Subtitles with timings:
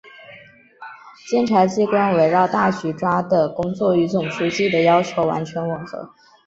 [1.29, 6.09] 检察机关围绕大局抓的工作与总书记的要求完全吻合